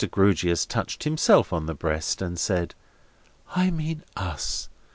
[0.09, 2.73] Grewgious touched himself on the breast, and said:
[3.55, 4.67] "I mean us.